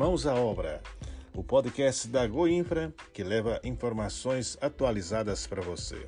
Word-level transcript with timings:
Mãos 0.00 0.26
à 0.26 0.34
Obra, 0.34 0.80
o 1.34 1.44
podcast 1.44 2.08
da 2.08 2.26
Goinfra 2.26 2.90
que 3.12 3.22
leva 3.22 3.60
informações 3.62 4.56
atualizadas 4.58 5.46
para 5.46 5.60
você. 5.60 6.06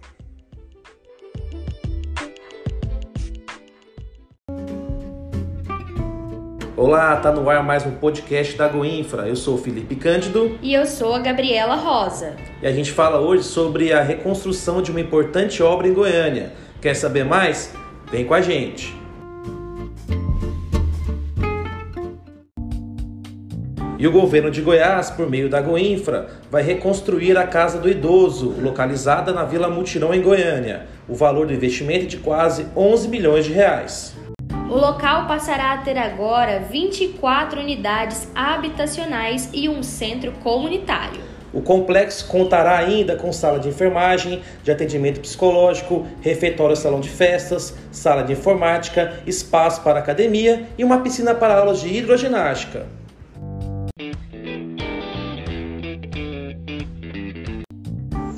Olá, 6.74 7.14
tá 7.18 7.30
no 7.32 7.50
ar 7.50 7.62
mais 7.62 7.84
um 7.84 7.94
podcast 7.96 8.56
da 8.56 8.66
Goinfra. 8.66 9.28
Eu 9.28 9.36
sou 9.36 9.56
o 9.56 9.58
Felipe 9.58 9.94
Cândido. 9.94 10.58
E 10.62 10.72
eu 10.72 10.86
sou 10.86 11.14
a 11.14 11.18
Gabriela 11.18 11.74
Rosa. 11.74 12.34
E 12.62 12.66
a 12.66 12.72
gente 12.72 12.90
fala 12.90 13.20
hoje 13.20 13.44
sobre 13.44 13.92
a 13.92 14.00
reconstrução 14.00 14.80
de 14.80 14.90
uma 14.90 15.02
importante 15.02 15.62
obra 15.62 15.86
em 15.86 15.92
Goiânia. 15.92 16.54
Quer 16.80 16.94
saber 16.94 17.26
mais? 17.26 17.74
Vem 18.10 18.24
com 18.24 18.32
a 18.32 18.40
gente. 18.40 19.01
E 23.98 24.06
o 24.06 24.10
governo 24.10 24.50
de 24.50 24.60
Goiás, 24.60 25.10
por 25.10 25.28
meio 25.28 25.48
da 25.48 25.60
Goinfra, 25.60 26.28
vai 26.50 26.62
reconstruir 26.62 27.36
a 27.36 27.46
Casa 27.46 27.78
do 27.78 27.88
Idoso, 27.88 28.54
localizada 28.60 29.32
na 29.32 29.44
Vila 29.44 29.68
Mutirão, 29.68 30.14
em 30.14 30.22
Goiânia. 30.22 30.86
O 31.08 31.14
valor 31.14 31.46
do 31.46 31.52
investimento 31.52 32.04
é 32.04 32.08
de 32.08 32.16
quase 32.16 32.66
11 32.74 33.08
milhões 33.08 33.44
de 33.44 33.52
reais. 33.52 34.16
O 34.68 34.74
local 34.74 35.26
passará 35.26 35.74
a 35.74 35.78
ter 35.78 35.98
agora 35.98 36.60
24 36.60 37.60
unidades 37.60 38.26
habitacionais 38.34 39.50
e 39.52 39.68
um 39.68 39.82
centro 39.82 40.32
comunitário. 40.42 41.20
O 41.52 41.60
complexo 41.60 42.26
contará 42.26 42.78
ainda 42.78 43.14
com 43.14 43.30
sala 43.30 43.60
de 43.60 43.68
enfermagem, 43.68 44.40
de 44.64 44.70
atendimento 44.70 45.20
psicológico, 45.20 46.06
refeitório 46.22 46.74
salão 46.74 46.98
de 46.98 47.10
festas, 47.10 47.76
sala 47.90 48.22
de 48.22 48.32
informática, 48.32 49.20
espaço 49.26 49.82
para 49.82 49.98
academia 49.98 50.66
e 50.78 50.82
uma 50.82 51.00
piscina 51.00 51.34
para 51.34 51.58
aulas 51.58 51.82
de 51.82 51.94
hidroginástica. 51.94 52.86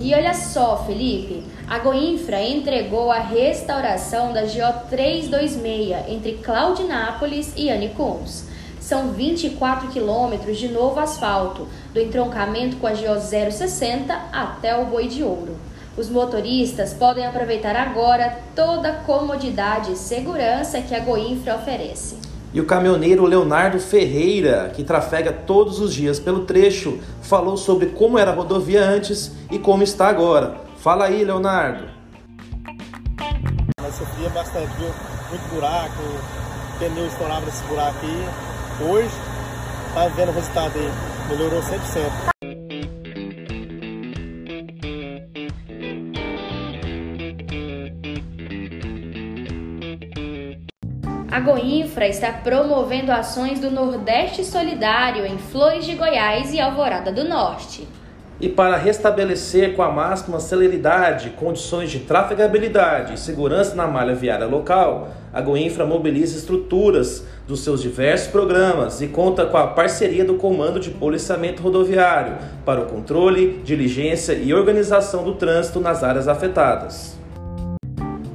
E 0.05 0.15
olha 0.15 0.35
só, 0.35 0.85
Felipe, 0.87 1.43
a 1.67 1.79
Goinfra 1.79 2.39
entregou 2.43 3.11
a 3.11 3.21
restauração 3.21 4.35
da 4.35 4.43
GO 4.43 4.91
326 4.91 6.11
entre 6.11 6.33
Claudinápolis 6.45 7.55
e 7.57 7.71
Anicuns. 7.71 8.45
São 8.79 9.13
24 9.13 9.89
quilômetros 9.89 10.59
de 10.59 10.69
novo 10.69 11.01
asfalto, 11.01 11.67
do 11.95 11.99
entroncamento 11.99 12.77
com 12.77 12.87
a 12.87 12.91
GO 12.91 13.19
060 13.19 14.13
até 14.31 14.77
o 14.77 14.85
Boi 14.85 15.09
de 15.09 15.23
Ouro. 15.23 15.57
Os 15.97 16.11
motoristas 16.11 16.93
podem 16.93 17.25
aproveitar 17.25 17.75
agora 17.75 18.41
toda 18.55 18.91
a 18.91 18.97
comodidade 19.05 19.93
e 19.93 19.97
segurança 19.97 20.83
que 20.83 20.95
a 20.95 21.01
Goinfra 21.01 21.57
oferece. 21.57 22.34
E 22.55 22.61
o 22.61 22.65
caminhoneiro 22.65 23.27
Leonardo 23.27 23.81
Ferreira, 23.81 24.71
que 24.73 24.85
trafega 24.85 25.33
todos 25.33 25.81
os 25.81 25.93
dias 25.93 26.21
pelo 26.21 26.45
trecho, 26.45 27.01
falou 27.21 27.57
sobre 27.57 27.87
como 27.87 28.17
era 28.17 28.31
a 28.31 28.35
rodovia 28.35 28.81
antes 28.81 29.33
e 29.51 29.59
como 29.59 29.83
está 29.83 30.07
agora. 30.07 30.61
Fala 30.79 31.07
aí, 31.07 31.25
Leonardo. 31.25 31.89
Nós 33.83 33.95
sofria 33.97 34.29
bastante, 34.29 34.71
viu? 34.79 34.89
Muito 35.31 35.53
buraco, 35.53 36.03
pneu 36.79 37.07
estourava 37.09 37.45
nesse 37.45 37.65
buraco 37.65 37.99
aí. 38.07 38.89
Hoje, 38.89 39.15
tá 39.93 40.07
vendo 40.07 40.29
o 40.29 40.33
resultado 40.35 40.79
aí, 40.79 40.93
melhorou 41.29 41.61
100%. 41.61 42.34
A 51.35 51.41
Goinfra 51.41 52.07
está 52.07 52.31
promovendo 52.31 53.11
ações 53.11 53.59
do 53.59 53.69
Nordeste 53.69 54.45
Solidário 54.45 55.27
em 55.27 55.37
Flores 55.37 55.85
de 55.85 55.97
Goiás 55.97 56.55
e 56.55 56.61
Alvorada 56.61 57.11
do 57.11 57.25
Norte. 57.25 57.89
E 58.41 58.49
para 58.49 58.77
restabelecer 58.77 59.75
com 59.75 59.83
a 59.83 59.91
máxima 59.91 60.39
celeridade 60.39 61.31
condições 61.31 61.91
de 61.91 61.99
trafegabilidade 61.99 63.15
e 63.15 63.19
segurança 63.19 63.75
na 63.75 63.85
malha 63.85 64.15
viária 64.15 64.47
local, 64.47 65.09
a 65.33 65.41
Goinfra 65.41 65.85
mobiliza 65.85 66.39
estruturas 66.39 67.27
dos 67.49 67.65
seus 67.65 67.83
diversos 67.83 68.29
programas 68.29 69.03
e 69.03 69.09
conta 69.09 69.45
com 69.45 69.57
a 69.57 69.67
parceria 69.67 70.25
do 70.25 70.35
Comando 70.35 70.79
de 70.79 70.91
Policiamento 70.91 71.65
Rodoviário 71.65 72.37
para 72.65 72.81
o 72.81 72.87
controle, 72.87 73.61
diligência 73.65 74.35
e 74.35 74.55
organização 74.55 75.25
do 75.25 75.35
trânsito 75.35 75.81
nas 75.81 76.05
áreas 76.05 76.29
afetadas. 76.29 77.24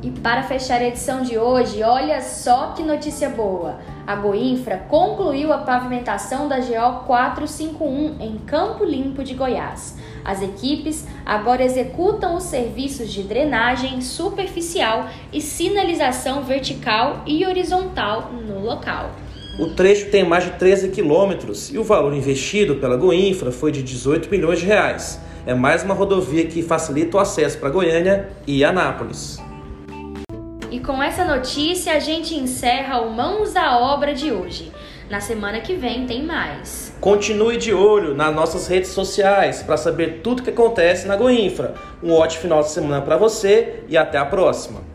E 0.09 0.19
para 0.21 0.41
fechar 0.41 0.81
a 0.81 0.87
edição 0.87 1.21
de 1.21 1.37
hoje, 1.37 1.83
olha 1.83 2.19
só 2.19 2.73
que 2.75 2.81
notícia 2.81 3.29
boa! 3.29 3.79
A 4.07 4.15
Goinfra 4.15 4.77
concluiu 4.89 5.53
a 5.53 5.59
pavimentação 5.59 6.47
da 6.47 6.57
GO 6.57 7.05
451 7.05 8.17
em 8.19 8.39
Campo 8.39 8.83
Limpo 8.83 9.23
de 9.23 9.35
Goiás. 9.35 9.97
As 10.25 10.41
equipes 10.41 11.05
agora 11.23 11.63
executam 11.63 12.35
os 12.35 12.45
serviços 12.45 13.13
de 13.13 13.21
drenagem 13.21 14.01
superficial 14.01 15.07
e 15.31 15.39
sinalização 15.39 16.41
vertical 16.41 17.21
e 17.27 17.45
horizontal 17.45 18.31
no 18.31 18.65
local. 18.65 19.11
O 19.59 19.75
trecho 19.75 20.09
tem 20.09 20.23
mais 20.23 20.43
de 20.45 20.51
13 20.51 20.89
quilômetros 20.89 21.71
e 21.71 21.77
o 21.77 21.83
valor 21.83 22.15
investido 22.15 22.77
pela 22.77 22.97
Goinfra 22.97 23.51
foi 23.51 23.71
de 23.71 23.83
18 23.83 24.27
milhões 24.31 24.59
de 24.59 24.65
reais. 24.65 25.21
É 25.45 25.53
mais 25.53 25.83
uma 25.83 25.93
rodovia 25.93 26.47
que 26.47 26.63
facilita 26.63 27.17
o 27.17 27.19
acesso 27.19 27.59
para 27.59 27.69
Goiânia 27.69 28.29
e 28.47 28.63
Anápolis. 28.63 29.48
E 30.71 30.79
com 30.79 31.01
essa 31.01 31.25
notícia 31.25 31.93
a 31.93 31.99
gente 31.99 32.35
encerra 32.35 33.01
o 33.01 33.11
Mãos 33.11 33.55
à 33.55 33.79
Obra 33.79 34.13
de 34.13 34.31
hoje. 34.31 34.71
Na 35.09 35.19
semana 35.19 35.61
que 35.61 35.73
vem 35.73 36.05
tem 36.05 36.21
mais. 36.23 36.95
Continue 37.01 37.57
de 37.57 37.73
olho 37.73 38.13
nas 38.13 38.35
nossas 38.35 38.67
redes 38.67 38.91
sociais 38.91 39.63
para 39.63 39.77
saber 39.77 40.21
tudo 40.21 40.41
o 40.41 40.43
que 40.43 40.51
acontece 40.51 41.07
na 41.07 41.15
Goinfra. 41.15 41.73
Um 42.03 42.13
ótimo 42.13 42.43
final 42.43 42.61
de 42.61 42.69
semana 42.69 43.01
para 43.01 43.17
você 43.17 43.83
e 43.87 43.97
até 43.97 44.19
a 44.19 44.25
próxima. 44.25 44.88